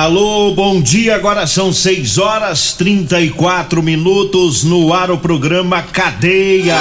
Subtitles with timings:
[0.00, 1.14] Alô, bom dia.
[1.14, 6.78] Agora são 6 horas 34 minutos no ar o programa Cadeia.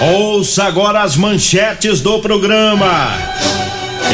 [0.00, 3.12] Ouça agora as manchetes do programa.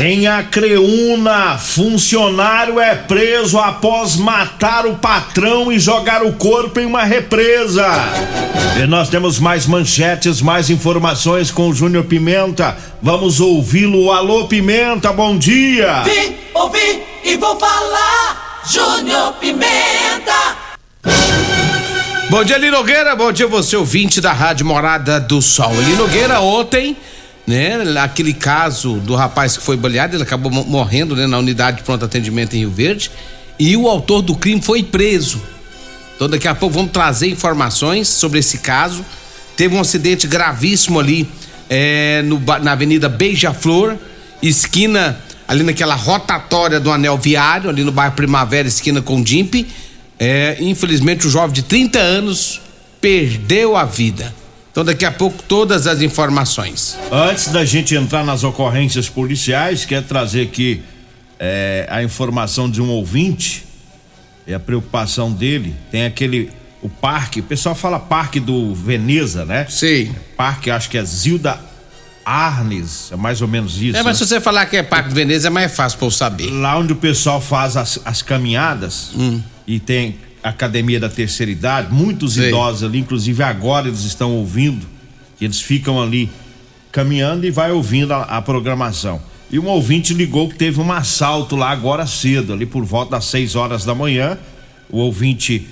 [0.03, 7.05] Em Acreúna, funcionário é preso após matar o patrão e jogar o corpo em uma
[7.05, 7.87] represa.
[8.83, 12.77] E nós temos mais manchetes, mais informações com o Júnior Pimenta.
[13.01, 14.11] Vamos ouvi-lo.
[14.11, 16.03] Alô, Pimenta, bom dia.
[16.03, 18.63] Vim, ouvi e vou falar.
[18.71, 20.57] Júnior Pimenta.
[22.31, 23.17] Bom dia, Linogueira.
[23.17, 25.73] Bom dia, você ouvinte da Rádio Morada do Sol.
[25.83, 26.97] Linogueira, ontem
[27.47, 27.77] né?
[28.01, 32.05] Aquele caso do rapaz que foi baleado, ele acabou morrendo né, na unidade de pronto
[32.05, 33.11] atendimento em Rio Verde
[33.59, 35.43] e o autor do crime foi preso.
[36.17, 39.05] Então daqui a pouco vamos trazer informações sobre esse caso.
[39.57, 41.29] Teve um acidente gravíssimo ali
[41.69, 43.97] é, no, na Avenida Beija-Flor,
[44.43, 49.67] esquina ali naquela rotatória do anel viário, ali no bairro Primavera, esquina com Dimpe.
[50.19, 52.61] É, infelizmente o jovem de 30 anos
[53.01, 54.35] perdeu a vida.
[54.71, 56.99] Então, daqui a pouco, todas as informações.
[57.13, 60.83] Antes da gente entrar nas ocorrências policiais, quer trazer aqui
[61.39, 63.65] é, a informação de um ouvinte
[64.47, 65.77] e a preocupação dele.
[65.93, 66.51] Tem aquele.
[66.83, 69.65] O parque, o pessoal fala parque do Veneza, né?
[69.71, 70.13] Sim.
[70.37, 71.61] Parque, acho que é Zilda
[72.25, 73.97] Arnes, é mais ou menos isso.
[73.97, 74.25] É, mas né?
[74.25, 76.51] se você falar que é Parque do Veneza, é mais fácil pra eu saber.
[76.51, 79.41] Lá onde o pessoal faz as, as caminhadas hum.
[79.67, 82.49] e tem academia da terceira idade, muitos Sei.
[82.49, 84.87] idosos ali, inclusive agora eles estão ouvindo,
[85.41, 86.31] eles ficam ali
[86.93, 89.21] caminhando e vai ouvindo a, a, programação.
[89.51, 93.25] E um ouvinte ligou que teve um assalto lá agora cedo, ali por volta das
[93.27, 94.39] 6 horas da manhã.
[94.91, 95.67] O ouvinte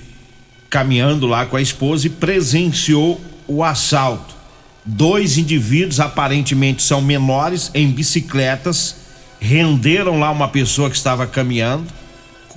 [0.69, 4.35] caminhando lá com a esposa e presenciou o assalto.
[4.85, 8.97] Dois indivíduos, aparentemente são menores, em bicicletas,
[9.39, 11.85] renderam lá uma pessoa que estava caminhando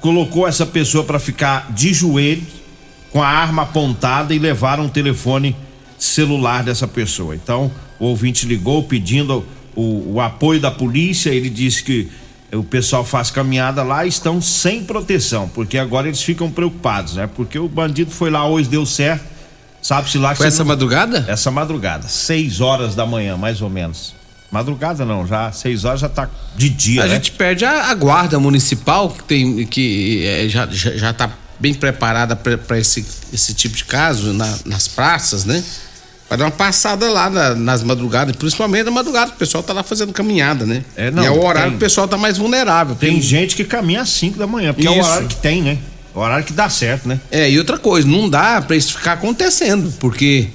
[0.00, 2.44] colocou essa pessoa para ficar de joelhos,
[3.10, 5.56] com a arma apontada e levaram o telefone
[5.98, 7.34] celular dessa pessoa.
[7.34, 9.44] Então, o ouvinte ligou pedindo
[9.74, 11.30] o, o apoio da polícia.
[11.30, 12.08] Ele disse que
[12.52, 17.28] o pessoal faz caminhada lá e estão sem proteção, porque agora eles ficam preocupados, né?
[17.34, 19.24] Porque o bandido foi lá hoje, deu certo.
[19.86, 20.38] Sabe-se lá que.
[20.38, 20.68] Foi essa não...
[20.68, 21.24] madrugada?
[21.28, 24.16] Essa madrugada, seis horas da manhã, mais ou menos.
[24.50, 27.04] Madrugada não, já seis horas já tá de dia.
[27.04, 27.14] A né?
[27.14, 31.30] gente perde a, a, guarda municipal que tem que é, já, já, já tá
[31.60, 35.62] bem preparada para esse, esse tipo de caso na, nas praças, né?
[36.28, 39.84] Vai dar uma passada lá na, nas madrugadas, principalmente na madrugada, o pessoal tá lá
[39.84, 40.84] fazendo caminhada, né?
[40.96, 42.96] É, não, e é o horário tem, que o pessoal tá mais vulnerável.
[42.96, 44.98] Tem, tem gente que caminha às 5 da manhã, porque isso.
[44.98, 45.78] é o horário que tem, né?
[46.20, 47.20] Horário que dá certo, né?
[47.30, 50.48] É, e outra coisa, não dá para isso ficar acontecendo, porque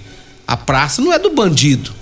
[0.47, 1.93] a praça não é do bandido.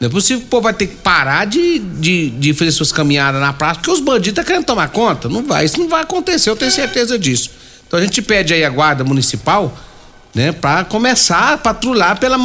[0.00, 2.92] Não é possível que o povo vai ter que parar de, de, de fazer suas
[2.92, 5.28] caminhadas na praça, porque os bandidos estão tá querendo tomar conta.
[5.28, 7.50] Não vai, isso não vai acontecer, eu tenho certeza disso.
[7.86, 9.76] Então a gente pede aí a guarda municipal,
[10.34, 12.38] né, para começar a patrulhar pela,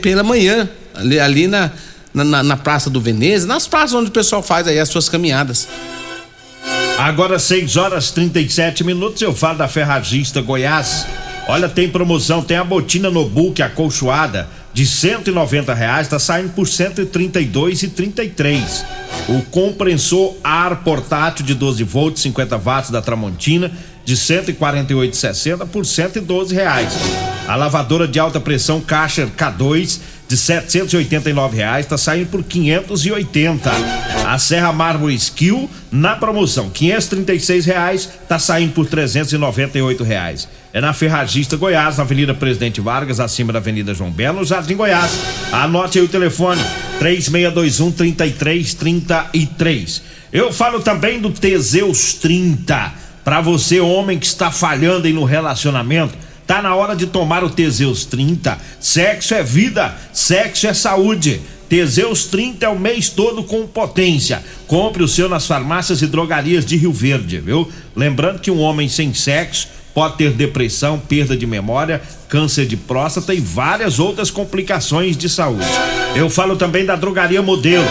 [0.00, 1.70] pela manhã, ali, ali na,
[2.12, 5.68] na, na, Praça do Veneza, nas praças onde o pessoal faz aí as suas caminhadas.
[6.98, 11.06] Agora 6 horas 37 minutos, eu falo da Ferragista Goiás.
[11.46, 16.66] Olha, tem promoção, tem a botina no book acolchoada de 190 reais está saindo por
[16.66, 18.84] 132 e 33.
[19.28, 23.70] O compressor ar portátil de 12 volts 50 watts da Tramontina
[24.04, 26.92] de 148,60 por 112 reais.
[27.46, 33.70] A lavadora de alta pressão Caixa K2 de 789 reais está saindo por 580.
[34.26, 40.46] A Serra Mármore Skill na promoção 536 reais está saindo por 398 reais.
[40.70, 44.76] É na Ferragista Goiás, na Avenida Presidente Vargas, acima da Avenida João Belo, no Jardim
[44.76, 45.18] Goiás.
[45.50, 46.62] Anote aí o telefone
[46.98, 50.02] 3621 3333.
[50.30, 52.92] Eu falo também do Teseus 30
[53.24, 56.14] para você homem que está falhando aí no relacionamento
[56.48, 58.56] Tá na hora de tomar o Teseus 30.
[58.80, 61.42] Sexo é vida, sexo é saúde.
[61.68, 64.42] Teseus 30 é o mês todo com potência.
[64.66, 67.70] Compre o seu nas farmácias e drogarias de Rio Verde, viu?
[67.94, 72.00] Lembrando que um homem sem sexo pode ter depressão, perda de memória,
[72.30, 75.66] câncer de próstata e várias outras complicações de saúde.
[76.16, 77.84] Eu falo também da Drogaria Modelo.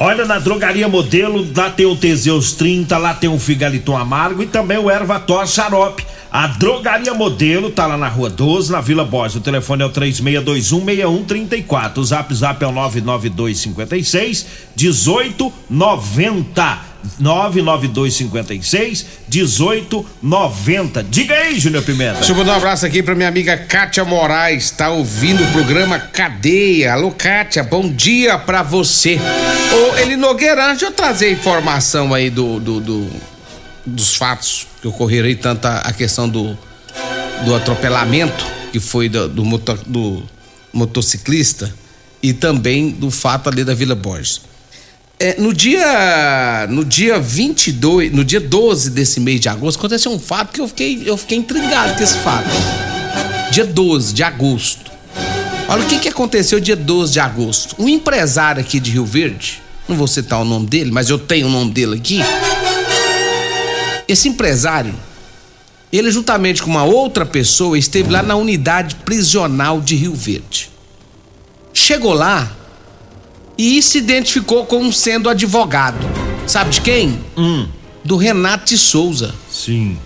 [0.00, 4.46] Olha, na Drogaria Modelo, lá tem o Teseus 30, lá tem o Figaliton Amargo e
[4.46, 6.04] também o Ervator Xarope.
[6.30, 9.36] A Drogaria Modelo tá lá na Rua 12, na Vila Borges.
[9.36, 11.96] O telefone é o 36216134.
[11.96, 14.46] O Zap Zap é o 99256
[14.76, 16.88] 1890.
[17.18, 21.02] 99256 1890.
[21.04, 22.18] Diga aí, Júnior Pimenta.
[22.18, 25.98] Deixa eu mandar um abraço aqui pra minha amiga Kátia Moraes, tá ouvindo o programa
[25.98, 26.92] Cadeia.
[26.92, 29.18] Alô, Kátia, bom dia pra você.
[29.72, 33.10] Ô, Eli Nogueira, deixa eu trazer informação aí do, do, do
[33.88, 36.56] dos fatos que ocorreram aí, tanto a, a questão do,
[37.44, 39.42] do atropelamento, que foi do, do,
[39.86, 40.22] do
[40.72, 41.72] motociclista,
[42.22, 44.40] e também do fato ali da Vila Borges.
[45.20, 50.18] É, no dia no dia 22, no dia 12 desse mês de agosto, aconteceu um
[50.18, 52.48] fato que eu fiquei, eu fiquei intrigado com esse fato.
[53.50, 54.92] Dia 12 de agosto.
[55.68, 57.74] Olha o que, que aconteceu dia 12 de agosto.
[57.78, 61.48] Um empresário aqui de Rio Verde, não vou citar o nome dele, mas eu tenho
[61.48, 62.20] o nome dele aqui.
[64.08, 64.94] Esse empresário,
[65.92, 70.70] ele juntamente com uma outra pessoa esteve lá na unidade prisional de Rio Verde.
[71.74, 72.50] Chegou lá
[73.56, 75.98] e se identificou como sendo advogado.
[76.46, 77.20] Sabe de quem?
[77.36, 77.68] Hum.
[78.02, 79.34] Do Renato de Souza.
[79.50, 79.98] Sim.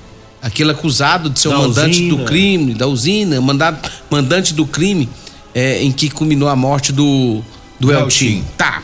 [0.43, 2.17] Aquele acusado de ser o Da mandante usina.
[2.17, 5.09] do crime, da usina, mandado, mandante do crime
[5.55, 7.43] é, em que culminou a morte do,
[7.79, 7.93] do.
[7.93, 8.45] Eltim.
[8.57, 8.83] Tá.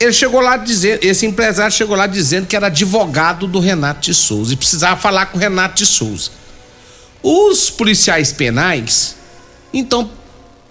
[0.00, 4.14] Ele chegou lá dizendo, esse empresário chegou lá dizendo que era advogado do Renato de
[4.14, 6.30] Souza e precisava falar com o Renato de Souza.
[7.22, 9.14] Os policiais penais,
[9.74, 10.10] então,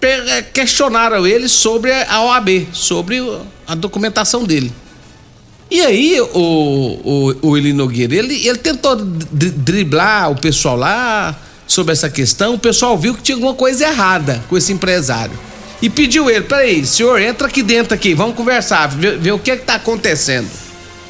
[0.02, 3.22] eh, questionaram ele sobre a OAB, sobre
[3.68, 4.72] a documentação dele.
[5.70, 11.38] E aí, o, o, o Eli Nogueira, ele, ele tentou dri- driblar o pessoal lá
[11.68, 12.54] sobre essa questão.
[12.54, 15.38] O pessoal viu que tinha alguma coisa errada com esse empresário.
[15.82, 19.56] E pediu ele, peraí, senhor, entra aqui dentro aqui, vamos conversar, ver, ver o que
[19.56, 20.48] que tá acontecendo.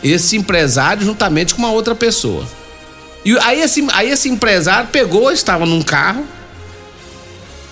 [0.03, 2.47] Esse empresário juntamente com uma outra pessoa.
[3.25, 6.25] E aí esse, aí esse empresário pegou, estava num carro,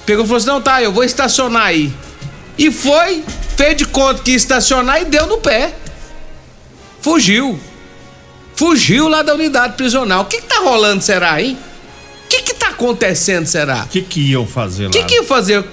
[0.05, 1.93] pegou e falou assim, não, tá, eu vou estacionar aí.
[2.59, 3.23] E foi,
[3.57, 5.73] fez de conta que ia estacionar e deu no pé.
[7.01, 7.59] Fugiu.
[8.57, 10.23] Fugiu lá da unidade prisional.
[10.23, 11.57] O que, que tá rolando, será, hein?
[12.29, 13.85] O que, que tá acontecendo, será?
[13.85, 14.89] O que que iam fazer lá?
[14.91, 15.65] O que, que ia fazer?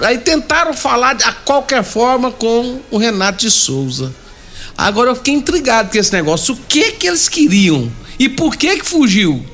[0.00, 4.10] Aí tentaram falar de a qualquer forma com o Renato de Souza.
[4.76, 6.54] Agora eu fiquei intrigado com esse negócio.
[6.54, 7.92] O que que eles queriam?
[8.18, 9.44] E por que que fugiu?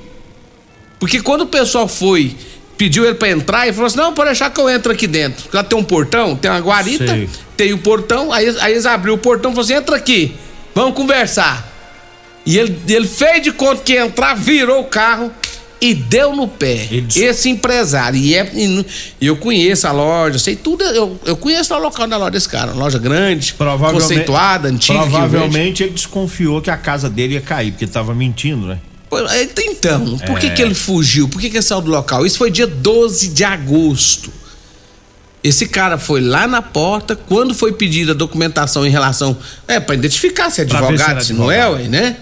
[1.00, 2.36] Porque quando o pessoal foi,
[2.76, 5.42] pediu ele pra entrar, ele falou assim: não, pode deixar que eu entro aqui dentro.
[5.42, 7.28] Porque lá tem um portão, tem uma guarita, Sei.
[7.56, 8.32] tem o portão.
[8.32, 10.36] Aí, aí eles abriram o portão e falaram assim: entra aqui,
[10.72, 11.66] vamos conversar.
[12.46, 15.32] E ele, ele fez de conta que ia entrar, virou o carro
[15.80, 16.88] e deu no pé.
[16.90, 18.18] Ele- Esse empresário.
[18.18, 18.50] E, é,
[19.20, 20.82] e eu conheço a loja, sei tudo.
[20.84, 22.72] Eu, eu conheço o local da loja desse cara.
[22.72, 24.98] Uma loja grande, Provavelmente, conceituada, antiga.
[24.98, 28.78] Provavelmente ele desconfiou que a casa dele ia cair, porque ele tava mentindo, né?
[29.08, 29.16] Pô,
[29.70, 30.50] Então, por que, É.
[30.50, 31.28] que ele fugiu?
[31.28, 32.26] Por que, que ele saiu do local?
[32.26, 34.30] Isso foi dia 12 de agosto.
[35.42, 39.36] Esse cara foi lá na porta, quando foi pedida a documentação em relação.
[39.68, 42.16] É, pra identificar se é se advogado, era se, não é, ué, né?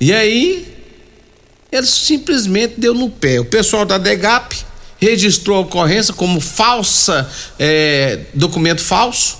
[0.00, 0.69] E aí,
[1.72, 3.40] ele simplesmente deu no pé.
[3.40, 4.54] O pessoal da DEGAP
[4.98, 9.38] registrou a ocorrência como falsa, é, documento falso,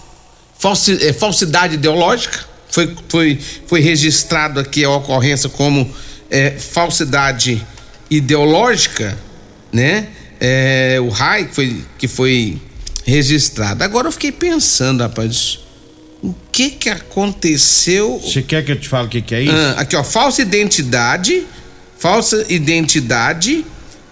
[0.59, 2.49] falsi- é, falsidade ideológica.
[2.71, 5.91] Foi, foi, foi registrado aqui a ocorrência como
[6.31, 7.67] é, falsidade
[8.09, 9.19] ideológica,
[9.73, 10.09] né?
[10.41, 12.63] É, o RAI que foi, que foi
[13.05, 13.83] registrado.
[13.85, 15.59] Agora eu fiquei pensando, rapaz,
[16.23, 19.53] o que que aconteceu Você quer que eu te fale o que que é isso?
[19.53, 21.45] ah, aqui, ó, falsa identidade,
[22.01, 23.65] falsa identidade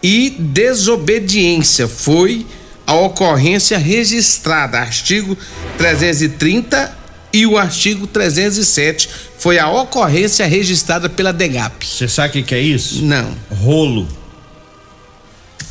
[0.02, 2.46] e desobediência foi
[2.86, 5.36] a ocorrência registrada, artigo
[5.78, 6.96] 330
[7.32, 11.86] e o artigo 307 foi a ocorrência registrada pela DEGAP.
[11.86, 13.04] Você sabe o que é isso?
[13.04, 13.34] Não.
[13.50, 14.06] Rolo.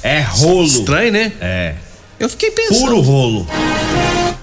[0.01, 0.65] É rolo.
[0.65, 1.31] Estranho, né?
[1.39, 1.75] É.
[2.19, 2.79] Eu fiquei pensando.
[2.79, 3.47] Puro rolo.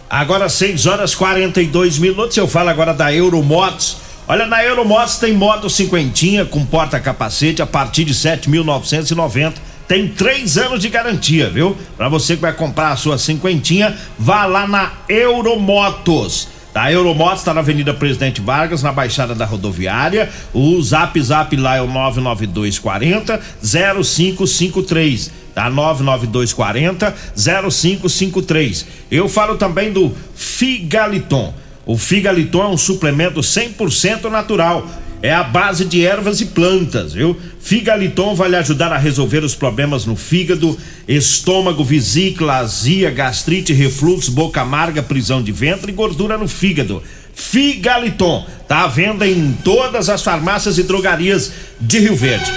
[0.09, 2.37] Agora 6 horas 42 minutos.
[2.37, 4.04] Eu falo agora da Euromotos.
[4.27, 9.53] Olha, na Euromotos tem moto cinquentinha com porta-capacete a partir de 7.990.
[9.87, 11.77] Tem três anos de garantia, viu?
[11.95, 16.49] Para você que vai comprar a sua cinquentinha, vá lá na Euromotos.
[16.75, 20.31] A Euromotos está na Avenida Presidente Vargas, na Baixada da Rodoviária.
[20.55, 25.31] O Zap Zap lá é o 99240 0553.
[25.55, 28.87] Tá 99240 0553.
[29.11, 31.53] Eu falo também do Figaliton.
[31.87, 34.89] O Figaliton é um suplemento 100% natural
[35.25, 37.35] é a base de ervas e plantas, viu?
[37.59, 44.33] Figaliton vai lhe ajudar a resolver os problemas no fígado, estômago, vesícula, azia, gastrite, refluxo,
[44.33, 47.03] boca amarga, prisão de ventre e gordura no fígado.
[47.35, 48.47] Figaliton.
[48.67, 52.51] Tá à venda em todas as farmácias e drogarias de Rio Verde.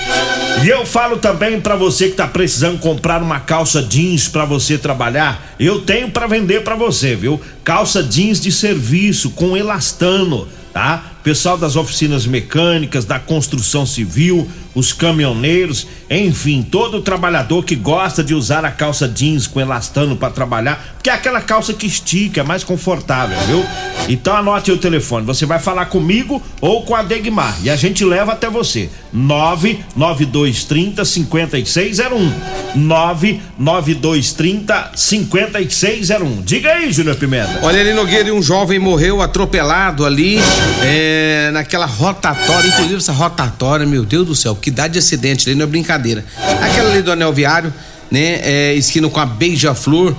[0.63, 4.77] E eu falo também para você que tá precisando comprar uma calça jeans para você
[4.77, 7.39] trabalhar, eu tenho para vender para você, viu?
[7.63, 11.17] Calça jeans de serviço com elastano, tá?
[11.27, 18.35] pessoal das oficinas mecânicas, da construção civil, os caminhoneiros, enfim, todo trabalhador que gosta de
[18.35, 22.43] usar a calça jeans com elastano para trabalhar, porque é aquela calça que estica, é
[22.43, 23.65] mais confortável, viu?
[24.07, 28.05] Então anote o telefone, você vai falar comigo ou com a Degmar e a gente
[28.05, 28.91] leva até você.
[29.11, 32.31] 99230 5601.
[32.75, 36.41] 99230 5601.
[36.43, 37.61] Diga aí, Júnior Pimenta.
[37.63, 40.39] Olha ali, Nogueira, um jovem morreu atropelado ali
[40.83, 42.67] é, naquela rotatória.
[42.67, 46.23] Inclusive, essa rotatória, meu Deus do céu, que dá de acidente ali, não é brincadeira.
[46.61, 47.73] Aquela ali do anel viário,
[48.09, 48.39] né?
[48.41, 50.15] É, esquina com a Beija-Flor,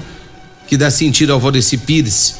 [0.66, 2.36] que dá sentido ao Valdeci Pires.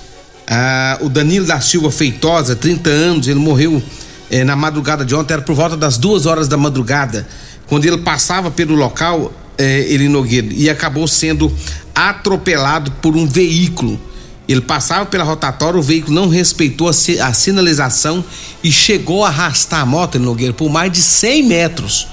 [0.47, 3.83] Ah, o Danilo da Silva Feitosa, 30 anos, ele morreu
[4.31, 7.27] eh, na madrugada de ontem, era por volta das duas horas da madrugada,
[7.67, 11.53] quando ele passava pelo local, eh, ele Nogueira, e acabou sendo
[11.95, 14.01] atropelado por um veículo.
[14.49, 18.25] Ele passava pela rotatória, o veículo não respeitou a, a sinalização
[18.65, 22.09] e chegou a arrastar a moto, Nogueira, por mais de 100 metros,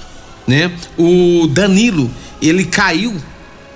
[0.46, 0.70] né?
[0.98, 2.10] O Danilo,
[2.42, 3.16] ele caiu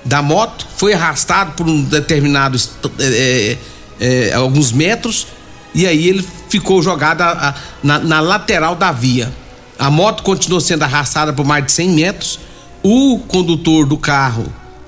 [0.04, 2.60] da moto, foi arrastado por um determinado
[2.98, 3.56] é,
[3.98, 5.26] é, alguns metros
[5.74, 9.32] e aí ele ficou jogado a, a, na, na, lateral da via.
[9.78, 12.38] A moto continuou sendo arrastada por mais de 100 metros.
[12.82, 14.46] O condutor do carro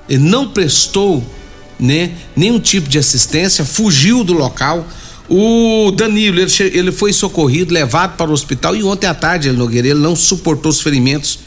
[0.09, 1.23] não prestou
[1.79, 4.87] né, nenhum tipo de assistência, fugiu do local.
[5.29, 9.57] O Danilo, ele, ele foi socorrido, levado para o hospital e ontem à tarde, ele,
[9.57, 11.39] Nogueira, ele não suportou os ferimentos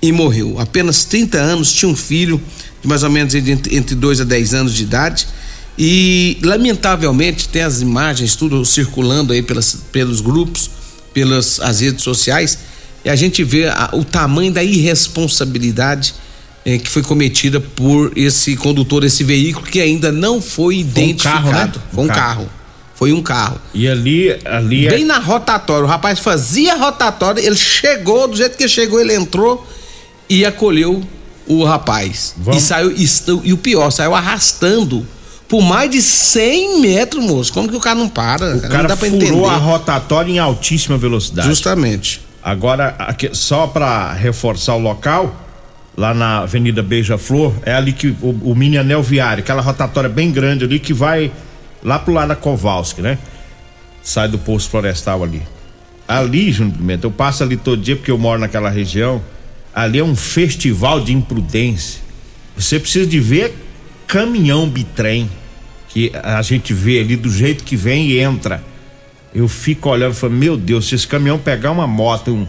[0.00, 0.58] e morreu.
[0.58, 2.40] Apenas 30 anos, tinha um filho
[2.82, 5.26] de mais ou menos entre 2 a 10 anos de idade
[5.78, 10.70] e, lamentavelmente, tem as imagens tudo circulando aí pelas, pelos grupos,
[11.14, 12.58] pelas as redes sociais,
[13.04, 16.14] e a gente vê a, o tamanho da irresponsabilidade
[16.64, 21.42] eh, que foi cometida por esse condutor, esse veículo que ainda não foi identificado.
[21.42, 21.82] Foi um carro, né?
[21.92, 22.20] Foi um, carro.
[22.20, 22.50] carro.
[22.94, 23.60] Foi um carro.
[23.74, 25.06] E ali, ali é bem é...
[25.06, 29.66] na rotatória, o rapaz fazia rotatória, ele chegou, do jeito que chegou, ele entrou
[30.28, 31.02] e acolheu
[31.46, 32.34] o rapaz.
[32.36, 32.62] Vamos...
[32.62, 33.06] E saiu e,
[33.44, 35.06] e o pior, saiu arrastando
[35.52, 37.52] por mais de 100 metros, moço.
[37.52, 38.56] Como que o cara não para?
[38.56, 39.44] O cara, não furou entender.
[39.44, 41.46] a rotatória em altíssima velocidade.
[41.46, 42.22] Justamente.
[42.42, 45.36] Agora, aqui, só para reforçar o local,
[45.96, 50.30] lá na Avenida Beija-Flor, é ali que o, o mini anel viário, aquela rotatória bem
[50.30, 51.30] grande ali que vai
[51.82, 53.18] lá pro lado da Kowalski, né?
[54.02, 55.42] Sai do posto florestal ali.
[56.06, 59.22] Ali, Júnior Pimenta, eu passo ali todo dia porque eu moro naquela região.
[59.74, 62.00] Ali é um festival de imprudência.
[62.56, 63.54] Você precisa de ver
[64.06, 65.30] caminhão bitrem
[65.88, 68.62] que a gente vê ali do jeito que vem e entra.
[69.34, 72.46] Eu fico olhando e falo, meu Deus, se esse caminhão pegar uma moto, um,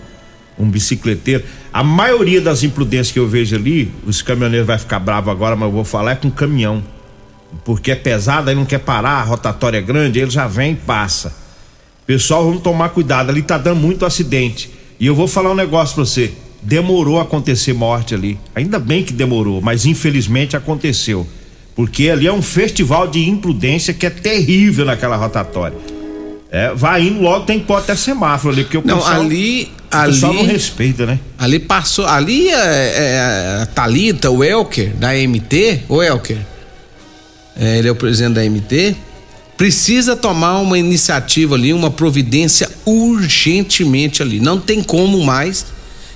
[0.58, 5.32] um bicicleteiro, a maioria das imprudências que eu vejo ali, os caminhoneiros vai ficar bravo
[5.32, 6.84] agora, mas eu vou falar é com caminhão.
[7.64, 10.76] Porque é pesado, aí não quer parar, a rotatória é grande, ele já vem e
[10.76, 11.36] passa.
[12.06, 14.70] Pessoal, vamos tomar cuidado, ali tá dando muito acidente.
[15.00, 16.32] E eu vou falar um negócio pra você.
[16.62, 18.40] Demorou a acontecer morte ali.
[18.56, 21.28] Ainda bem que demorou, mas infelizmente aconteceu.
[21.76, 25.78] Porque ali é um festival de imprudência que é terrível naquela rotatória.
[26.52, 29.72] É, vai indo logo, tem que pôr até semáforo ali, porque o não, pessoal, ali,
[29.94, 31.20] ali, pessoal não respeita, né?
[31.38, 36.38] Ali passou, ali é, é a Thalita, o Elker, da MT, o Elker,
[37.56, 38.96] é, ele é o presidente da MT,
[39.58, 44.40] precisa tomar uma iniciativa ali, uma providência urgentemente ali.
[44.40, 45.66] Não tem como mais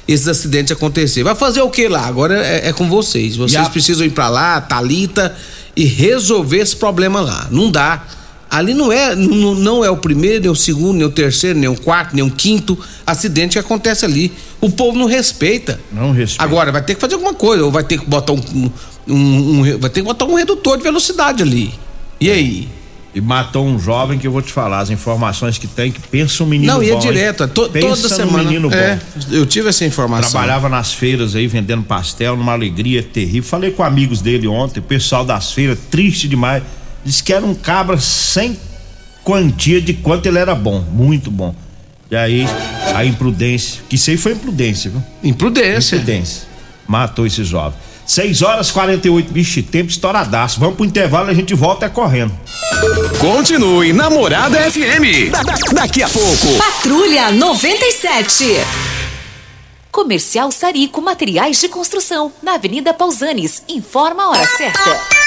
[0.08, 1.24] esses acidentes acontecer.
[1.24, 2.06] Vai fazer o que lá?
[2.08, 3.36] Agora é, é, com vocês.
[3.36, 3.70] Vocês a...
[3.70, 5.36] precisam ir para lá, Talita,
[5.76, 7.48] e resolver esse problema lá.
[7.52, 8.06] Não dá.
[8.50, 11.70] Ali não é, não, não é o primeiro, nem o segundo, nem o terceiro, nem
[11.70, 14.32] o quarto, nem o quinto acidente que acontece ali.
[14.62, 15.80] O povo não respeita.
[15.92, 16.44] Não respeita.
[16.44, 18.72] Agora vai ter que fazer alguma coisa, ou vai ter que botar um,
[19.08, 21.74] um, um vai ter que botar um redutor de velocidade ali.
[22.20, 22.70] E aí?
[23.18, 26.44] e matou um jovem que eu vou te falar as informações que tem que pensa
[26.44, 26.86] um menino não, bom.
[26.86, 28.44] Não, ia direto, é to, toda semana.
[28.44, 29.22] menino é, bom.
[29.32, 30.30] Eu tive essa informação.
[30.30, 33.50] Trabalhava nas feiras aí vendendo pastel, numa alegria terrível.
[33.50, 36.62] Falei com amigos dele ontem, pessoal das feiras, triste demais.
[37.08, 38.60] Disse que era um cabra sem
[39.24, 41.56] quantia de quanto ele era bom, muito bom.
[42.12, 42.46] E aí,
[42.94, 45.02] a imprudência, que isso aí foi imprudência, viu?
[45.24, 45.96] Imprudência.
[45.96, 46.44] Imprudência.
[46.86, 47.80] Matou esse jovem.
[48.06, 50.60] 6 horas 48, bicho, tempo estouradaço.
[50.60, 52.38] Vamos pro intervalo e a gente volta é correndo.
[53.22, 55.32] Continue Namorada FM.
[55.32, 56.58] Da, da, daqui a pouco.
[56.58, 58.44] Patrulha 97.
[59.90, 63.64] Comercial Sarico Materiais de Construção, na Avenida Pausanes.
[63.70, 65.27] Informa a hora certa.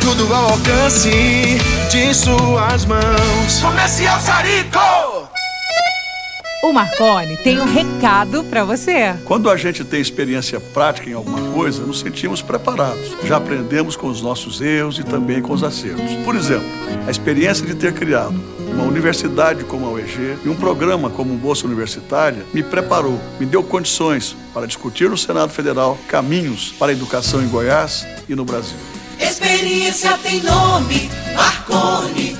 [0.00, 1.10] tudo ao alcance
[1.90, 3.60] de suas mãos.
[3.60, 4.78] Comercial Sarico.
[6.64, 9.14] O Marconi tem um recado para você.
[9.24, 13.14] Quando a gente tem experiência prática em alguma coisa, nos sentimos preparados.
[13.24, 16.14] Já aprendemos com os nossos erros e também com os acertos.
[16.24, 16.66] Por exemplo,
[17.06, 18.34] a experiência de ter criado
[18.72, 23.44] uma universidade como a UEG e um programa como o Bolsa Universitária me preparou, me
[23.44, 28.44] deu condições para discutir no Senado Federal caminhos para a educação em Goiás e no
[28.44, 28.78] Brasil.
[29.20, 32.36] Experiência tem nome, Marconi,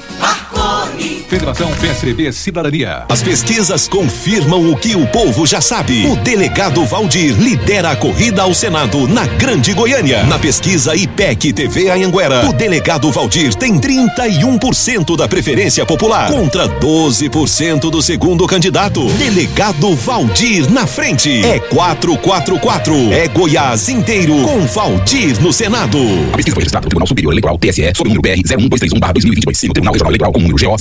[1.54, 3.04] Federação PSDB Cidadania.
[3.08, 6.04] As pesquisas confirmam o que o povo já sabe.
[6.06, 10.24] O delegado Valdir lidera a corrida ao Senado na Grande Goiânia.
[10.24, 17.88] Na pesquisa IPEC TV Anhanguera, o delegado Valdir tem 31% da preferência popular contra 12%
[17.88, 19.06] do segundo candidato.
[19.12, 21.44] Delegado Valdir na frente.
[21.44, 23.12] É 444.
[23.12, 25.98] É Goiás inteiro com Valdir no Senado.
[26.32, 29.66] A pesquisa foi registrada pelo Tribunal Superior Eleitoral TSE sob o número BR 01231-2022 e
[29.68, 30.76] no Tribunal Regional Eleitoral com o número GO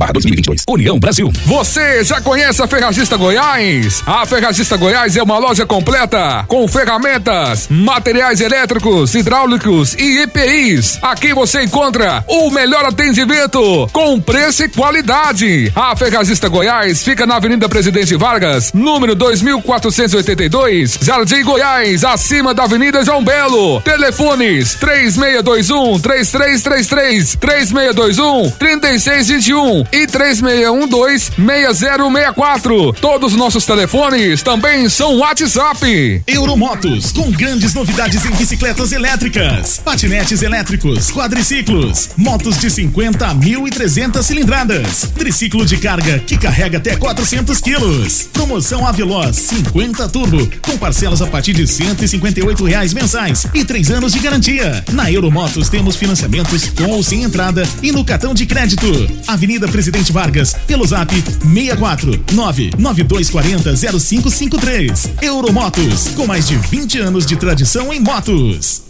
[0.00, 0.64] 02234-2022.
[0.68, 1.30] União Brasil.
[1.44, 4.02] Você já conhece a Ferragista Goiás?
[4.06, 10.98] A Ferragista Goiás é uma loja completa com ferramentas, materiais elétricos, hidráulicos e EPIs.
[11.02, 15.70] Aqui você encontra o melhor atendimento com preço e qualidade.
[15.74, 23.04] A Ferragista Goiás fica na Avenida Presidente Vargas, número 2482, Jardim Goiás, acima da Avenida
[23.04, 23.80] João Belo.
[23.82, 32.92] Telefones 3621 3333 3621 3621 e 3612 6064.
[32.94, 36.22] Todos os nossos telefones também são WhatsApp.
[36.26, 44.22] Euromotos, com grandes novidades em bicicletas elétricas, patinetes elétricos, quadriciclos, motos de 50 a 1.300
[44.22, 48.28] cilindradas, triciclo de carga que carrega até 400 quilos.
[48.32, 54.12] Promoção Aveloz 50 Turbo, com parcelas a partir de 158 reais mensais e três anos
[54.12, 54.84] de garantia.
[54.92, 58.86] Na Euromotos temos financiamentos com ou sem entrada e no cartão de crédito.
[59.26, 65.08] Avenida Presidente Vargas, pelo zap 64 99240 0553.
[65.22, 68.89] Euromotos, com mais de 20 anos de tradição em motos.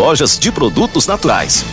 [0.39, 1.63] de produtos naturais.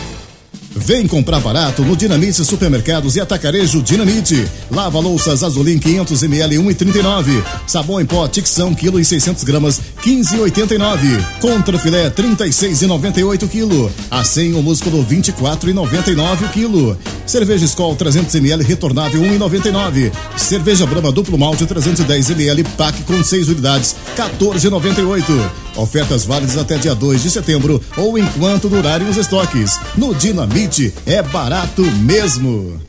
[0.75, 4.47] Vem comprar barato no Dinamite Supermercados e Atacarejo Dinamite.
[4.69, 7.43] Lava louças Azulim 500 ml 1,39.
[7.65, 11.39] Sabão em pó Tixão quilo e 600 gramas 15,89.
[11.41, 13.91] Contra filé 36,98 quilo.
[14.11, 16.97] A 100 o músculo 24,99 o quilo.
[17.25, 20.11] Cerveja Skol 300 ml retornável 1,99.
[20.37, 25.68] Cerveja Brahma duplo malte 310 ml pack com 6 unidades 14,98.
[25.79, 29.79] Ofertas válidas até dia 2 de setembro ou enquanto durarem os estoques.
[29.95, 32.88] No Dinamite é barato mesmo.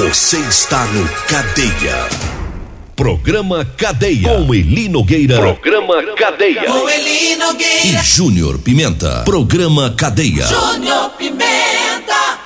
[0.00, 2.08] Você está no Cadeia.
[2.96, 4.30] Programa Cadeia.
[4.30, 5.36] Com Eli Nogueira.
[5.36, 6.64] Programa Cadeia.
[6.64, 7.84] Com Eli Nogueira.
[7.84, 9.24] E Júnior Pimenta.
[9.26, 10.46] Programa Cadeia.
[10.46, 12.38] Júnior Pimenta.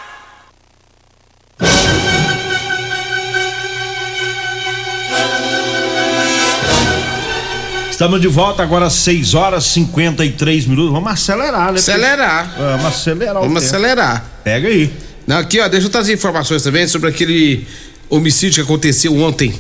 [7.88, 10.92] Estamos de volta agora às 6 horas e 53 minutos.
[10.92, 11.78] Vamos acelerar, né?
[11.78, 12.54] Acelerar.
[12.58, 13.34] Vamos acelerar.
[13.34, 13.76] Vamos tempo.
[13.76, 14.24] acelerar.
[14.42, 15.13] Pega aí.
[15.26, 17.66] Aqui, ó, deixa eu trazer informações também sobre aquele
[18.10, 19.54] homicídio que aconteceu ontem,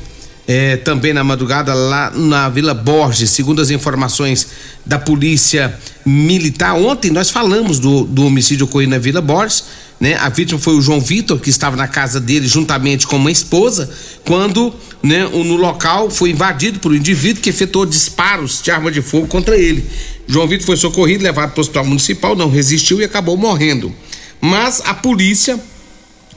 [0.46, 3.30] é, também na madrugada, lá na Vila Borges.
[3.30, 4.46] Segundo as informações
[4.84, 5.74] da Polícia
[6.04, 9.64] Militar, ontem nós falamos do, do homicídio ocorrido na Vila Borges.
[9.98, 10.14] Né?
[10.16, 13.88] A vítima foi o João Vitor, que estava na casa dele juntamente com uma esposa,
[14.22, 19.00] quando né, no local foi invadido por um indivíduo que efetuou disparos de arma de
[19.00, 19.82] fogo contra ele.
[20.28, 23.94] João Vitor foi socorrido, levado para o hospital municipal, não resistiu e acabou morrendo.
[24.44, 25.58] Mas a polícia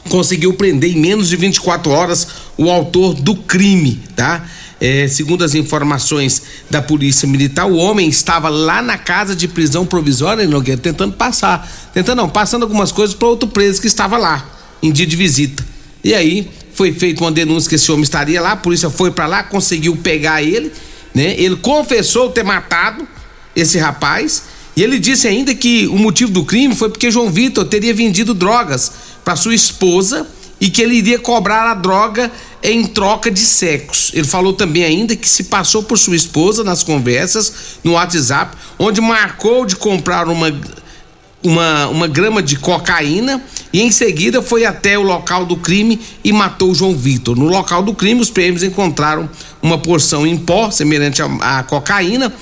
[0.07, 2.25] conseguiu prender em menos de 24 horas
[2.57, 4.45] o autor do crime, tá?
[4.79, 9.85] É, segundo as informações da polícia militar, o homem estava lá na casa de prisão
[9.85, 14.17] provisória, hein, Nogueira, tentando passar, tentando não, passando algumas coisas para outro preso que estava
[14.17, 14.49] lá
[14.81, 15.65] em dia de visita.
[16.01, 19.27] E aí foi feita uma denúncia que esse homem estaria lá, a polícia foi para
[19.27, 20.71] lá, conseguiu pegar ele,
[21.13, 21.35] né?
[21.37, 23.05] Ele confessou ter matado
[23.53, 24.43] esse rapaz
[24.77, 28.31] e ele disse ainda que o motivo do crime foi porque João Vitor teria vendido
[28.31, 28.91] drogas
[29.25, 30.27] para sua esposa
[30.61, 34.11] e que ele iria cobrar a droga em troca de sexo.
[34.15, 39.01] Ele falou também ainda que se passou por sua esposa nas conversas no WhatsApp, onde
[39.01, 40.55] marcou de comprar uma
[41.43, 46.33] uma, uma grama de cocaína e em seguida foi até o local do crime e
[46.33, 47.35] matou João Vitor.
[47.35, 49.29] No local do crime, os PMs encontraram
[49.61, 52.33] uma porção em pó semelhante à cocaína.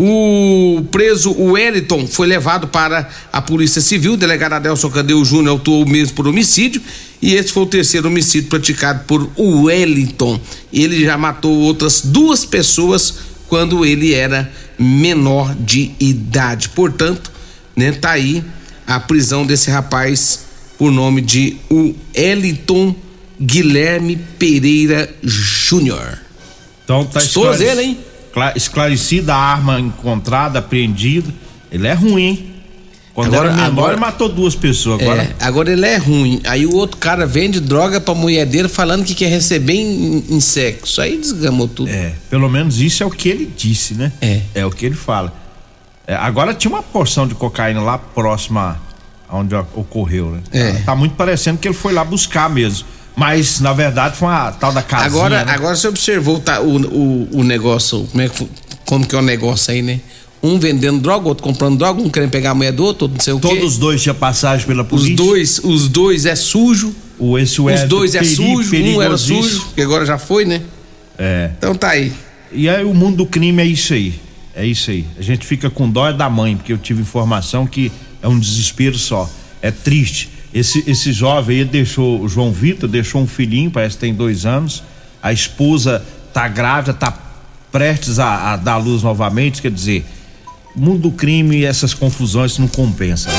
[0.00, 4.12] O preso Wellington foi levado para a Polícia Civil.
[4.12, 6.80] O delegado Adelson Candeu Júnior autuou mesmo por homicídio.
[7.20, 10.40] E esse foi o terceiro homicídio praticado por Wellington.
[10.72, 13.14] Ele já matou outras duas pessoas
[13.48, 16.68] quando ele era menor de idade.
[16.68, 17.32] Portanto,
[17.74, 18.44] né, tá aí
[18.86, 20.46] a prisão desse rapaz
[20.78, 22.94] por nome de Wellington
[23.40, 26.18] Guilherme Pereira Júnior.
[26.84, 27.20] Então tá
[27.60, 27.98] ele, hein?
[28.38, 31.28] Cla- Esclarecida a arma encontrada, apreendida.
[31.72, 32.54] Ele é ruim?
[33.12, 35.02] Quando Agora- era menor, agora- ele matou duas pessoas.
[35.02, 36.40] Agora, É, agora ele é ruim.
[36.44, 40.38] Aí o outro cara vende droga pra mulher dele falando que quer receber em, em
[40.38, 41.00] sexo.
[41.00, 41.90] Aí desgamou tudo.
[41.90, 44.12] É, pelo menos isso é o que ele disse, né?
[44.20, 44.42] É.
[44.54, 45.32] É o que ele fala.
[46.06, 48.80] É, agora tinha uma porção de cocaína lá próxima
[49.28, 50.40] aonde o- ocorreu, né?
[50.52, 50.72] É.
[50.84, 52.86] Tá muito parecendo que ele foi lá buscar mesmo.
[53.18, 55.52] Mas, na verdade, foi uma tal da casinha, agora, né?
[55.52, 58.30] agora você observou tá, o, o, o negócio, como, é,
[58.86, 59.98] como que é o negócio aí, né?
[60.40, 63.24] Um vendendo droga, outro comprando droga, um querendo pegar a mulher do outro, outro não
[63.24, 63.48] sei o quê.
[63.48, 65.16] Todos os dois tinham passagem pela Os polícia.
[65.16, 66.94] dois, os dois é sujo.
[67.18, 70.44] O, esse Os Wellington dois é peri- sujo, um era sujo, que agora já foi,
[70.44, 70.62] né?
[71.18, 71.50] É.
[71.58, 72.12] Então tá aí.
[72.52, 74.14] E aí o mundo do crime é isso aí.
[74.54, 75.04] É isso aí.
[75.18, 77.90] A gente fica com dó é da mãe, porque eu tive informação que
[78.22, 79.28] é um desespero só.
[79.60, 80.30] É triste.
[80.52, 84.82] Esse, esse jovem deixou, o João Vitor deixou um filhinho, parece que tem dois anos.
[85.22, 87.16] A esposa tá grávida, tá
[87.70, 89.60] prestes a, a dar luz novamente.
[89.60, 90.04] Quer dizer,
[90.74, 93.32] mundo do crime e essas confusões não compensam.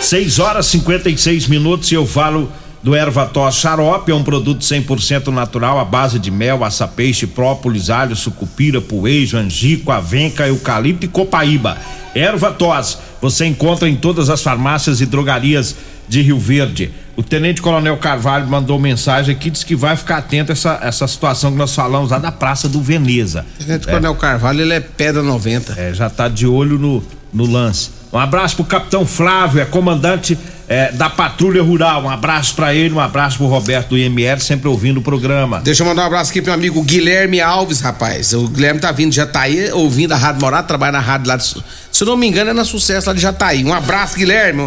[0.00, 5.28] 6 horas e 56 minutos e eu falo do Ervató Xarope, é um produto 100%
[5.28, 11.78] natural à base de mel, açapeixe, própolis, alho, sucupira, poejo, angico, avenca, eucalipto e copaíba.
[12.14, 15.74] Ervatós, você encontra em todas as farmácias e drogarias
[16.08, 16.90] de Rio Verde.
[17.16, 21.06] O Tenente Coronel Carvalho mandou mensagem aqui, disse que vai ficar atento a essa, essa
[21.06, 23.46] situação que nós falamos lá da Praça do Veneza.
[23.58, 25.74] Tenente Coronel Carvalho, ele é pedra 90.
[25.80, 27.90] É, já tá de olho no, no lance.
[28.12, 32.04] Um abraço pro capitão Flávio, é comandante é, da Patrulha Rural.
[32.04, 35.60] Um abraço pra ele, um abraço pro Roberto do IML, sempre ouvindo o programa.
[35.60, 38.32] Deixa eu mandar um abraço aqui pro meu amigo Guilherme Alves, rapaz.
[38.32, 41.44] O Guilherme tá vindo de Jataí, ouvindo a Rádio Morado, trabalha na rádio lá de.
[41.44, 43.64] Se eu não me engano, é na sucesso lá de Jataí.
[43.64, 44.62] Um abraço, Guilherme.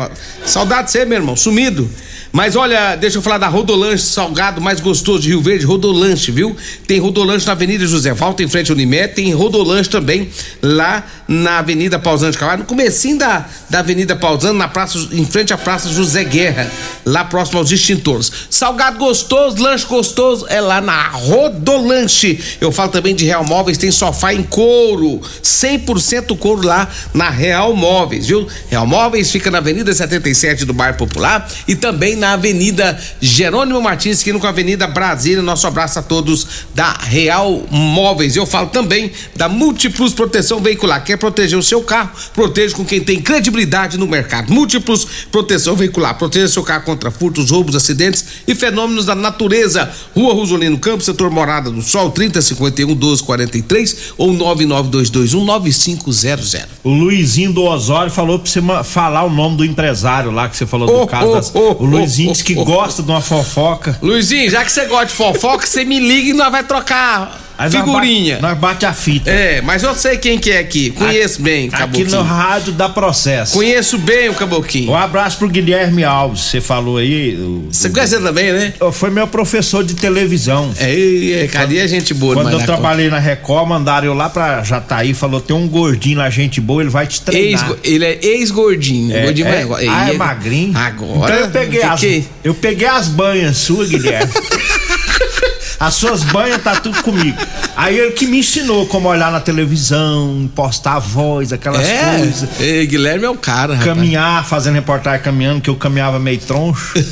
[0.46, 1.90] Saudade de você, meu irmão, sumido.
[2.32, 6.56] Mas olha, deixa eu falar da Rodolanche Salgado mais gostoso de Rio Verde, Rodolanche, viu?
[6.86, 10.30] Tem Rodolanche na Avenida José Valta, em frente ao Unimed, tem Rodolanche também
[10.62, 15.54] lá na Avenida Pausante Cavalho, no comecinho da, da Avenida Pausante, na praça, em frente
[15.54, 16.72] à Praça José Guerra,
[17.06, 18.32] lá próximo aos extintores.
[18.50, 22.40] Salgado gostoso, lanche gostoso, é lá na Rodolanche.
[22.60, 27.74] Eu falo também de Real Móveis, tem sofá em couro, 100% couro lá na Real
[27.76, 28.48] Móveis, viu?
[28.70, 34.18] Real Móveis fica na Avenida 77 do Bairro Popular e também na Avenida Jerônimo Martins,
[34.18, 35.42] esquina com a Avenida Brasília.
[35.42, 38.36] Nosso abraço a todos da Real Móveis.
[38.36, 41.04] Eu falo também da Múltiplos Proteção Veicular.
[41.04, 42.12] Quer proteger o seu carro?
[42.34, 44.52] Proteja com quem tem credibilidade no mercado.
[44.52, 46.18] Múltiplos Proteção Veicular.
[46.18, 49.90] Proteja seu carro contra furtos, roubos, acidentes e fenômenos da natureza.
[50.16, 56.56] Rua Rosolino Campos, setor Morada do Sol, 3051 1243 ou 99221 9500.
[56.84, 60.66] O Luizinho do Osório falou pra você falar o nome do empresário lá que você
[60.66, 61.52] falou do Oh, caso oh, das.
[61.54, 63.98] oh, o Luizinho diz que gosta de uma fofoca.
[64.02, 67.70] Luizinho, já que você gosta de fofoca, você me liga e nós vai trocar Aí
[67.72, 68.36] nós figurinha.
[68.36, 69.30] bate- Nós bate a fita.
[69.32, 70.92] É, mas eu sei quem que é aqui.
[70.92, 72.12] Conheço bem, Aqui Caboclinho.
[72.12, 73.54] no rádio dá processo.
[73.54, 74.92] Conheço bem o Caboclinho.
[74.92, 77.36] Um abraço pro Guilherme Alves, você falou aí.
[77.36, 78.74] o- Você conhece ele também, né?
[78.94, 80.72] Foi meu professor de televisão.
[80.78, 84.30] É, é cadê a gente boa Quando eu da trabalhei na Record, mandaram eu lá
[84.30, 87.72] pra Jataí, falou: tem um gordinho lá, gente boa, ele vai te Ex, treinar.
[87.84, 89.16] ele é ex-gordinho.
[89.16, 89.66] É, gordinho é?
[89.90, 90.78] Ah, é ele magrinho?
[90.78, 91.34] Agora.
[91.34, 92.02] Então eu peguei, as,
[92.44, 94.32] eu peguei as banhas suas, Guilherme.
[95.80, 97.38] As suas banhas tá tudo comigo.
[97.76, 102.50] Aí ele que me ensinou como olhar na televisão, postar a voz, aquelas É, coisas.
[102.60, 103.86] é, Guilherme é o cara, rapaz.
[103.86, 106.94] Caminhar, fazendo reportagem caminhando, que eu caminhava meio troncho.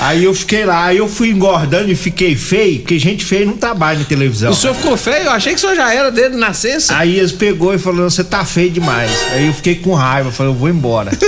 [0.00, 3.56] aí eu fiquei lá, aí eu fui engordando e fiquei feio, porque gente feia não
[3.56, 4.50] trabalha na televisão.
[4.50, 5.24] O senhor ficou feio?
[5.24, 6.96] Eu achei que o senhor já era desde nascença.
[6.96, 9.10] Aí eles pegou e falou: você tá feio demais.
[9.32, 11.10] Aí eu fiquei com raiva, falei, eu vou embora.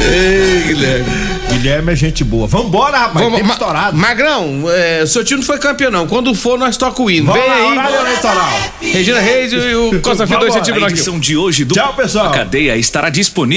[0.00, 1.06] Ei, Guilherme.
[1.52, 2.46] Guilherme é gente boa.
[2.46, 3.96] Vambora, rapaz, Vamos, tempo ma- estourado.
[3.96, 6.06] Magrão, é, o seu time não foi campeão, não.
[6.06, 7.26] Quando for, nós toca o hino.
[7.26, 7.66] Vamos Vem lá, aí.
[7.72, 8.60] horário eleitoral.
[8.80, 10.94] Regina Reis e o Costa Filho, dois A centímetros aqui.
[10.94, 12.26] edição de hoje do Tchau, pessoal.
[12.28, 13.52] A cadeia estará disponível